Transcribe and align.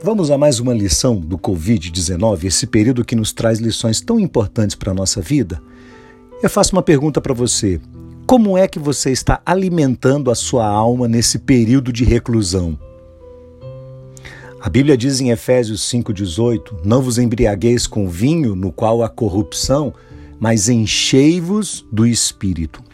Vamos 0.00 0.30
a 0.30 0.38
mais 0.38 0.60
uma 0.60 0.72
lição 0.72 1.16
do 1.16 1.36
Covid-19, 1.36 2.44
esse 2.44 2.68
período 2.68 3.04
que 3.04 3.16
nos 3.16 3.32
traz 3.32 3.58
lições 3.58 4.00
tão 4.00 4.18
importantes 4.20 4.76
para 4.76 4.92
a 4.92 4.94
nossa 4.94 5.20
vida? 5.20 5.60
Eu 6.40 6.48
faço 6.48 6.72
uma 6.72 6.82
pergunta 6.82 7.20
para 7.20 7.34
você. 7.34 7.80
Como 8.24 8.56
é 8.56 8.68
que 8.68 8.78
você 8.78 9.10
está 9.10 9.42
alimentando 9.44 10.30
a 10.30 10.36
sua 10.36 10.68
alma 10.68 11.08
nesse 11.08 11.40
período 11.40 11.92
de 11.92 12.04
reclusão? 12.04 12.78
A 14.60 14.70
Bíblia 14.70 14.96
diz 14.96 15.20
em 15.20 15.30
Efésios 15.30 15.82
5,18: 15.90 16.84
Não 16.84 17.02
vos 17.02 17.18
embriagueis 17.18 17.88
com 17.88 18.08
vinho, 18.08 18.54
no 18.54 18.70
qual 18.70 19.02
há 19.02 19.08
corrupção, 19.08 19.92
mas 20.38 20.68
enchei-vos 20.68 21.84
do 21.90 22.06
espírito. 22.06 22.84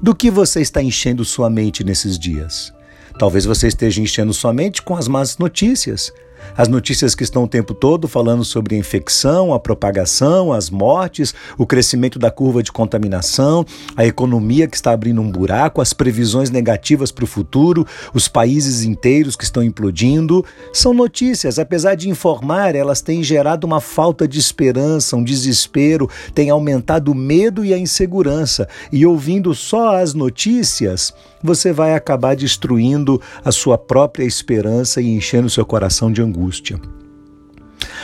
Do 0.00 0.14
que 0.14 0.30
você 0.30 0.60
está 0.60 0.80
enchendo 0.80 1.24
sua 1.24 1.50
mente 1.50 1.82
nesses 1.82 2.16
dias? 2.16 2.72
Talvez 3.18 3.44
você 3.44 3.66
esteja 3.66 4.00
enchendo 4.00 4.32
sua 4.32 4.52
mente 4.52 4.82
com 4.82 4.94
as 4.94 5.08
más 5.08 5.36
notícias, 5.38 6.12
as 6.56 6.68
notícias 6.68 7.14
que 7.14 7.22
estão 7.22 7.44
o 7.44 7.48
tempo 7.48 7.74
todo 7.74 8.06
falando 8.06 8.44
sobre 8.44 8.74
a 8.74 8.78
infecção, 8.78 9.52
a 9.52 9.58
propagação, 9.58 10.52
as 10.52 10.70
mortes, 10.70 11.34
o 11.58 11.66
crescimento 11.66 12.18
da 12.18 12.30
curva 12.30 12.62
de 12.62 12.70
contaminação, 12.70 13.64
a 13.96 14.04
economia 14.04 14.68
que 14.68 14.76
está 14.76 14.92
abrindo 14.92 15.20
um 15.20 15.30
buraco, 15.30 15.80
as 15.80 15.92
previsões 15.92 16.50
negativas 16.50 17.10
para 17.10 17.24
o 17.24 17.28
futuro, 17.28 17.86
os 18.12 18.28
países 18.28 18.84
inteiros 18.84 19.36
que 19.36 19.44
estão 19.44 19.62
implodindo. 19.62 20.44
São 20.72 20.94
notícias, 20.94 21.58
apesar 21.58 21.94
de 21.94 22.08
informar, 22.08 22.74
elas 22.74 23.00
têm 23.00 23.22
gerado 23.22 23.66
uma 23.66 23.80
falta 23.80 24.28
de 24.28 24.38
esperança, 24.38 25.16
um 25.16 25.24
desespero, 25.24 26.08
têm 26.34 26.50
aumentado 26.50 27.10
o 27.10 27.14
medo 27.14 27.64
e 27.64 27.74
a 27.74 27.78
insegurança. 27.78 28.68
E 28.92 29.04
ouvindo 29.04 29.54
só 29.54 29.96
as 29.96 30.14
notícias, 30.14 31.12
você 31.42 31.74
vai 31.74 31.94
acabar 31.94 32.34
destruindo 32.34 33.20
a 33.44 33.52
sua 33.52 33.76
própria 33.76 34.24
esperança 34.24 35.02
e 35.02 35.08
enchendo 35.08 35.50
seu 35.50 35.66
coração 35.66 36.10
de 36.10 36.22
angústia. 36.24 36.80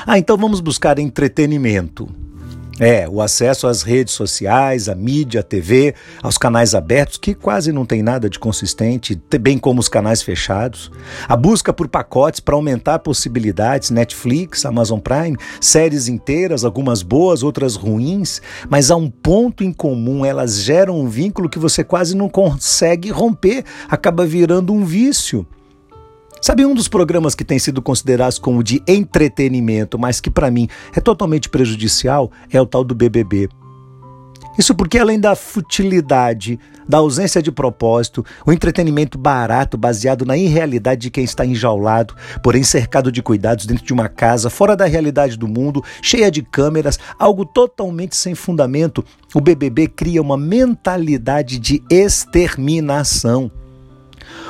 Ah, 0.07 0.19
então 0.19 0.37
vamos 0.37 0.61
buscar 0.61 0.99
entretenimento. 0.99 2.09
É, 2.81 3.07
o 3.07 3.21
acesso 3.21 3.67
às 3.67 3.83
redes 3.83 4.15
sociais, 4.15 4.89
à 4.89 4.95
mídia, 4.95 5.41
à 5.41 5.43
TV, 5.43 5.95
aos 6.23 6.39
canais 6.39 6.75
abertos, 6.75 7.19
que 7.19 7.35
quase 7.35 7.73
não 7.73 7.85
tem 7.85 8.03
nada 8.03 8.31
de 8.31 8.39
consistente, 8.39 9.21
bem 9.39 9.59
como 9.59 9.81
os 9.81 9.89
canais 9.89 10.23
fechados. 10.23 10.91
A 11.29 11.37
busca 11.37 11.75
por 11.75 11.89
pacotes 11.89 12.41
para 12.41 12.55
aumentar 12.55 13.01
possibilidades, 13.01 13.91
Netflix, 13.91 14.65
Amazon 14.65 14.99
Prime, 14.99 15.37
séries 15.61 16.09
inteiras, 16.09 16.65
algumas 16.65 17.03
boas, 17.03 17.43
outras 17.43 17.77
ruins, 17.77 18.41
mas 18.71 18.91
há 18.91 18.97
um 18.97 19.11
ponto 19.11 19.63
em 19.63 19.75
comum, 19.75 20.25
elas 20.25 20.63
geram 20.63 20.99
um 20.99 21.07
vínculo 21.07 21.51
que 21.51 21.59
você 21.59 21.85
quase 21.85 22.17
não 22.17 22.31
consegue 22.31 23.11
romper, 23.11 23.63
acaba 23.91 24.25
virando 24.25 24.73
um 24.73 24.87
vício. 24.87 25.47
Sabe 26.41 26.65
um 26.65 26.75
dos 26.75 26.89
programas 26.89 27.35
que 27.35 27.45
tem 27.45 27.59
sido 27.59 27.83
considerados 27.83 28.39
como 28.39 28.65
de 28.65 28.83
entretenimento, 28.87 29.99
mas 29.99 30.21
que 30.21 30.31
para 30.31 30.51
mim 30.51 30.69
é 30.97 31.01
totalmente 31.01 31.51
prejudicial, 31.51 32.31
é 32.51 32.59
o 32.61 32.65
tal 32.65 32.83
do 32.83 32.95
BBB. 32.95 33.49
Isso 34.59 34.75
porque 34.75 34.99
além 34.99 35.21
da 35.21 35.37
futilidade, 35.37 36.59
da 36.89 36.99
ausência 36.99 37.43
de 37.43 37.53
propósito, 37.53 38.25
o 38.45 38.53
entretenimento 38.53 39.19
barato 39.19 39.77
baseado 39.77 40.25
na 40.25 40.37
irrealidade 40.37 41.03
de 41.03 41.11
quem 41.11 41.25
está 41.25 41.45
enjaulado, 41.45 42.15
porém 42.43 42.63
cercado 42.63 43.13
de 43.13 43.23
cuidados 43.23 43.67
dentro 43.67 43.85
de 43.85 43.93
uma 43.93 44.09
casa 44.09 44.51
fora 44.51 44.75
da 44.75 44.87
realidade 44.87 45.37
do 45.37 45.47
mundo, 45.47 45.85
cheia 46.03 46.31
de 46.31 46.43
câmeras, 46.43 46.99
algo 47.19 47.45
totalmente 47.45 48.17
sem 48.17 48.35
fundamento, 48.35 49.05
o 49.35 49.41
BBB 49.41 49.89
cria 49.89 50.23
uma 50.23 50.37
mentalidade 50.37 51.59
de 51.59 51.83
exterminação. 51.91 53.60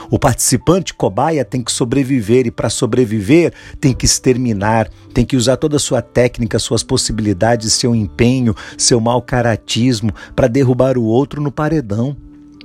O 0.08 0.18
participante 0.18 0.94
cobaia 0.94 1.44
tem 1.44 1.62
que 1.62 1.72
sobreviver 1.72 2.46
e 2.46 2.50
para 2.50 2.70
sobreviver 2.70 3.52
tem 3.80 3.92
que 3.92 4.06
exterminar, 4.06 4.88
tem 5.12 5.24
que 5.24 5.36
usar 5.36 5.56
toda 5.56 5.76
a 5.76 5.80
sua 5.80 6.00
técnica, 6.00 6.58
suas 6.58 6.82
possibilidades, 6.82 7.72
seu 7.72 7.94
empenho, 7.94 8.54
seu 8.78 9.00
mau 9.00 9.20
caratismo 9.20 10.12
para 10.34 10.48
derrubar 10.48 10.96
o 10.96 11.04
outro 11.04 11.42
no 11.42 11.50
paredão 11.50 12.16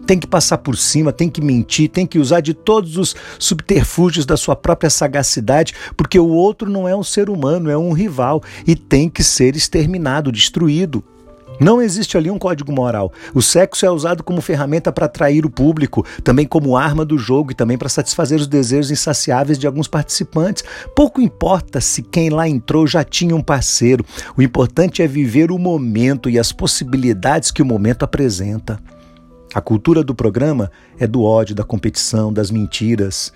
tem 0.06 0.20
que 0.20 0.28
passar 0.28 0.60
por 0.60 0.78
cima, 0.78 1.12
tem 1.12 1.30
que 1.30 1.42
mentir, 1.42 1.90
tem 1.90 2.06
que 2.06 2.20
usar 2.20 2.40
de 2.40 2.54
todos 2.54 2.98
os 2.98 3.16
subterfúgios 3.40 4.26
da 4.26 4.38
sua 4.38 4.56
própria 4.56 4.90
sagacidade, 4.90 5.74
porque 5.98 6.20
o 6.20 6.28
outro 6.28 6.70
não 6.70 6.88
é 6.88 6.96
um 6.96 7.04
ser 7.04 7.30
humano, 7.30 7.70
é 7.70 7.78
um 7.78 7.92
rival 7.92 8.44
e 8.68 8.76
tem 8.76 9.10
que 9.10 9.24
ser 9.24 9.56
exterminado, 9.56 10.32
destruído. 10.32 11.04
Não 11.60 11.82
existe 11.82 12.18
ali 12.18 12.30
um 12.30 12.38
código 12.38 12.72
moral. 12.72 13.12
O 13.34 13.42
sexo 13.42 13.86
é 13.86 13.90
usado 13.90 14.24
como 14.24 14.42
ferramenta 14.42 14.92
para 14.92 15.06
atrair 15.06 15.46
o 15.46 15.50
público, 15.50 16.06
também 16.24 16.46
como 16.46 16.76
arma 16.78 17.06
do 17.06 17.18
jogo 17.18 17.52
e 17.52 17.56
também 17.56 17.78
para 17.78 17.90
satisfazer 17.90 18.40
os 18.40 18.48
desejos 18.48 18.92
insaciáveis 18.92 19.58
de 19.58 19.68
alguns 19.68 19.88
participantes. 19.88 20.64
Pouco 20.96 21.22
importa 21.22 21.80
se 21.80 22.02
quem 22.02 22.30
lá 22.30 22.48
entrou 22.48 22.86
já 22.86 23.04
tinha 23.04 23.36
um 23.36 23.42
parceiro. 23.42 24.06
O 24.38 24.42
importante 24.42 25.02
é 25.02 25.08
viver 25.08 25.52
o 25.52 25.58
momento 25.58 26.30
e 26.30 26.38
as 26.38 26.52
possibilidades 26.52 27.52
que 27.52 27.62
o 27.62 27.66
momento 27.66 28.04
apresenta. 28.04 28.80
A 29.54 29.62
cultura 29.62 30.04
do 30.04 30.14
programa 30.14 30.70
é 31.00 31.08
do 31.08 31.24
ódio, 31.24 31.56
da 31.56 31.64
competição, 31.64 32.34
das 32.34 32.52
mentiras, 32.52 33.32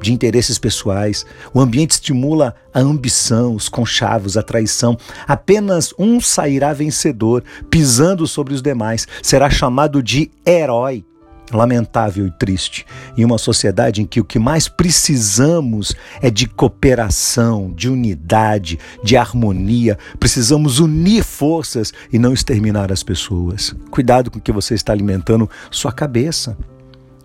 de 0.00 0.12
interesses 0.12 0.58
pessoais. 0.58 1.24
O 1.52 1.60
ambiente 1.60 1.92
estimula 1.92 2.54
a 2.72 2.80
ambição, 2.80 3.54
os 3.54 3.68
conchavos, 3.68 4.36
a 4.36 4.42
traição. 4.42 4.96
Apenas 5.26 5.92
um 5.98 6.20
sairá 6.20 6.72
vencedor, 6.72 7.44
pisando 7.68 8.26
sobre 8.26 8.54
os 8.54 8.62
demais. 8.62 9.06
Será 9.22 9.50
chamado 9.50 10.02
de 10.02 10.30
herói. 10.46 11.04
Lamentável 11.52 12.28
e 12.28 12.30
triste. 12.30 12.86
Em 13.18 13.24
uma 13.24 13.36
sociedade 13.36 14.00
em 14.00 14.06
que 14.06 14.20
o 14.20 14.24
que 14.24 14.38
mais 14.38 14.68
precisamos 14.68 15.96
é 16.22 16.30
de 16.30 16.46
cooperação, 16.46 17.72
de 17.74 17.88
unidade, 17.88 18.78
de 19.02 19.16
harmonia. 19.16 19.98
Precisamos 20.20 20.78
unir 20.78 21.24
forças 21.24 21.92
e 22.12 22.20
não 22.20 22.32
exterminar 22.32 22.92
as 22.92 23.02
pessoas. 23.02 23.74
Cuidado 23.90 24.30
com 24.30 24.38
o 24.38 24.40
que 24.40 24.52
você 24.52 24.74
está 24.74 24.92
alimentando 24.92 25.50
sua 25.72 25.90
cabeça. 25.90 26.56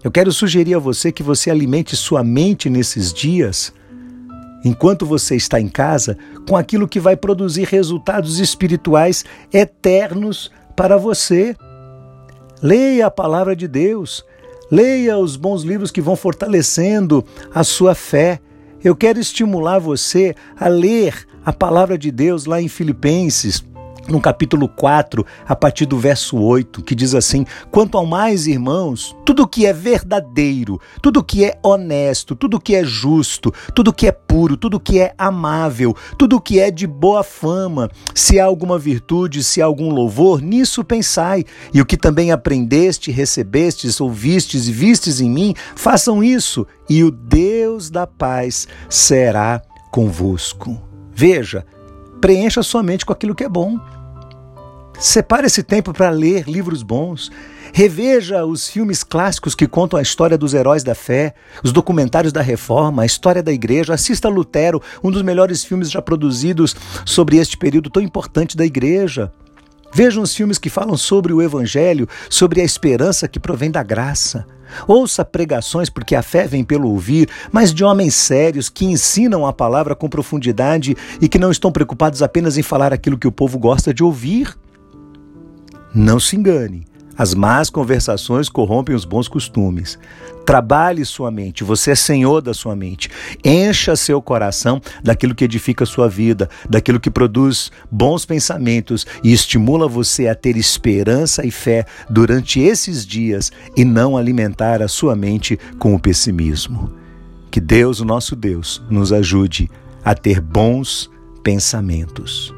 Eu 0.05 0.11
quero 0.11 0.31
sugerir 0.31 0.75
a 0.75 0.79
você 0.79 1.11
que 1.11 1.23
você 1.23 1.49
alimente 1.49 1.95
sua 1.95 2.23
mente 2.23 2.69
nesses 2.69 3.11
dias, 3.11 3.73
enquanto 4.63 5.03
você 5.03 5.35
está 5.35 5.59
em 5.59 5.67
casa, 5.67 6.15
com 6.47 6.55
aquilo 6.55 6.87
que 6.87 6.99
vai 6.99 7.17
produzir 7.17 7.63
resultados 7.63 8.37
espirituais 8.37 9.25
eternos 9.51 10.51
para 10.75 10.95
você. 10.95 11.55
Leia 12.61 13.07
a 13.07 13.11
palavra 13.11 13.55
de 13.55 13.67
Deus, 13.67 14.23
leia 14.69 15.17
os 15.17 15.35
bons 15.35 15.63
livros 15.63 15.89
que 15.89 16.01
vão 16.01 16.15
fortalecendo 16.15 17.25
a 17.51 17.63
sua 17.63 17.95
fé. 17.95 18.39
Eu 18.83 18.95
quero 18.95 19.19
estimular 19.19 19.79
você 19.79 20.35
a 20.55 20.67
ler 20.67 21.25
a 21.43 21.51
palavra 21.51 21.97
de 21.97 22.11
Deus 22.11 22.45
lá 22.45 22.61
em 22.61 22.67
Filipenses 22.67 23.65
no 24.07 24.21
capítulo 24.21 24.67
4, 24.67 25.25
a 25.47 25.55
partir 25.55 25.85
do 25.85 25.97
verso 25.97 26.37
8, 26.37 26.83
que 26.83 26.95
diz 26.95 27.15
assim: 27.15 27.45
Quanto 27.71 27.97
ao 27.97 28.05
mais, 28.05 28.47
irmãos, 28.47 29.15
tudo 29.25 29.47
que 29.47 29.65
é 29.65 29.73
verdadeiro, 29.73 30.79
tudo 31.01 31.23
que 31.23 31.43
é 31.43 31.57
honesto, 31.63 32.35
tudo 32.35 32.59
que 32.59 32.75
é 32.75 32.83
justo, 32.83 33.53
tudo 33.73 33.93
que 33.93 34.07
é 34.07 34.11
puro, 34.11 34.57
tudo 34.57 34.79
que 34.79 34.99
é 34.99 35.13
amável, 35.17 35.95
tudo 36.17 36.41
que 36.41 36.59
é 36.59 36.69
de 36.69 36.85
boa 36.85 37.23
fama, 37.23 37.89
se 38.13 38.39
há 38.39 38.45
alguma 38.45 38.77
virtude, 38.77 39.43
se 39.43 39.61
há 39.61 39.65
algum 39.65 39.89
louvor, 39.89 40.41
nisso 40.41 40.83
pensai. 40.83 41.43
E 41.73 41.81
o 41.81 41.85
que 41.85 41.97
também 41.97 42.31
aprendeste, 42.31 43.11
recebestes, 43.11 43.99
ouvistes 43.99 44.67
e 44.67 44.71
vistes 44.71 45.19
em 45.19 45.29
mim, 45.29 45.53
façam 45.75 46.23
isso, 46.23 46.65
e 46.89 47.03
o 47.03 47.11
Deus 47.11 47.89
da 47.89 48.05
paz 48.05 48.67
será 48.89 49.61
convosco. 49.91 50.81
Veja, 51.13 51.65
preencha 52.25 52.63
sua 52.63 52.81
mente 52.81 53.05
com 53.05 53.13
aquilo 53.13 53.35
que 53.35 53.43
é 53.43 53.47
bom. 53.47 53.79
Separe 54.99 55.45
esse 55.45 55.61
tempo 55.61 55.93
para 55.93 56.09
ler 56.09 56.49
livros 56.49 56.81
bons. 56.81 57.31
Reveja 57.71 58.43
os 58.43 58.67
filmes 58.67 59.03
clássicos 59.03 59.53
que 59.53 59.67
contam 59.67 59.99
a 59.99 60.01
história 60.01 60.35
dos 60.35 60.55
heróis 60.55 60.83
da 60.83 60.95
fé, 60.95 61.35
os 61.63 61.71
documentários 61.71 62.33
da 62.33 62.41
reforma, 62.41 63.03
a 63.03 63.05
história 63.05 63.43
da 63.43 63.53
igreja. 63.53 63.93
Assista 63.93 64.27
Lutero, 64.27 64.81
um 65.03 65.11
dos 65.11 65.21
melhores 65.21 65.63
filmes 65.63 65.91
já 65.91 66.01
produzidos 66.01 66.75
sobre 67.05 67.37
este 67.37 67.59
período 67.59 67.91
tão 67.91 68.01
importante 68.01 68.57
da 68.57 68.65
igreja. 68.65 69.31
Veja 69.93 70.19
os 70.19 70.35
filmes 70.35 70.57
que 70.57 70.67
falam 70.67 70.97
sobre 70.97 71.31
o 71.31 71.43
Evangelho, 71.43 72.09
sobre 72.27 72.59
a 72.59 72.63
esperança 72.65 73.27
que 73.27 73.39
provém 73.39 73.69
da 73.69 73.83
graça. 73.83 74.47
Ouça 74.87 75.23
pregações, 75.23 75.89
porque 75.89 76.15
a 76.15 76.21
fé 76.21 76.47
vem 76.47 76.63
pelo 76.63 76.89
ouvir, 76.89 77.29
mas 77.51 77.73
de 77.73 77.83
homens 77.83 78.15
sérios 78.15 78.69
que 78.69 78.85
ensinam 78.85 79.45
a 79.45 79.53
palavra 79.53 79.95
com 79.95 80.09
profundidade 80.09 80.95
e 81.21 81.27
que 81.27 81.39
não 81.39 81.51
estão 81.51 81.71
preocupados 81.71 82.21
apenas 82.21 82.57
em 82.57 82.63
falar 82.63 82.93
aquilo 82.93 83.17
que 83.17 83.27
o 83.27 83.31
povo 83.31 83.57
gosta 83.59 83.93
de 83.93 84.03
ouvir. 84.03 84.55
Não 85.93 86.19
se 86.19 86.35
engane. 86.35 86.85
As 87.17 87.33
más 87.33 87.69
conversações 87.69 88.49
corrompem 88.49 88.95
os 88.95 89.05
bons 89.05 89.27
costumes. 89.27 89.97
Trabalhe 90.45 91.03
sua 91.05 91.31
mente, 91.31 91.63
você 91.63 91.91
é 91.91 91.95
senhor 91.95 92.41
da 92.41 92.53
sua 92.53 92.75
mente. 92.75 93.09
Encha 93.43 93.95
seu 93.95 94.21
coração 94.21 94.81
daquilo 95.03 95.33
que 95.33 95.43
edifica 95.43 95.85
sua 95.85 96.07
vida, 96.07 96.49
daquilo 96.69 96.99
que 96.99 97.09
produz 97.09 97.71
bons 97.89 98.25
pensamentos 98.25 99.07
e 99.23 99.33
estimula 99.33 99.87
você 99.87 100.27
a 100.27 100.35
ter 100.35 100.55
esperança 100.55 101.45
e 101.45 101.51
fé 101.51 101.85
durante 102.09 102.59
esses 102.59 103.05
dias 103.05 103.51
e 103.75 103.83
não 103.83 104.15
alimentar 104.15 104.81
a 104.81 104.87
sua 104.87 105.15
mente 105.15 105.57
com 105.79 105.95
o 105.95 105.99
pessimismo. 105.99 106.91
Que 107.49 107.59
Deus, 107.59 107.99
o 107.99 108.05
nosso 108.05 108.35
Deus, 108.35 108.83
nos 108.89 109.11
ajude 109.11 109.71
a 110.03 110.13
ter 110.13 110.39
bons 110.39 111.09
pensamentos. 111.43 112.54